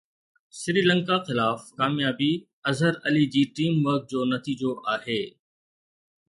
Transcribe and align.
سريلنڪا 0.59 1.17
خلاف 1.27 1.59
ڪاميابي 1.79 2.31
اظهر 2.71 2.95
علي 3.07 3.23
جي 3.35 3.43
ٽيم 3.61 3.77
ورڪ 3.89 4.09
جو 4.15 4.25
نتيجو 4.33 4.71
آهي 4.95 5.21